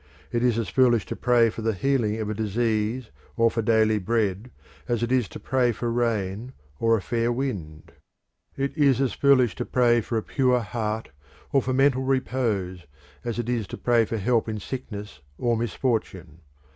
[0.31, 3.99] It is as foolish to pray for the healing of a disease or for daily
[3.99, 4.49] bread
[4.87, 7.91] as it is to pray for rain or a fair wind.
[8.57, 11.09] It is as foolish to pray for a pure heart
[11.51, 12.87] or for mental repose
[13.23, 16.39] as it is to pray for help in sickness or misfortune.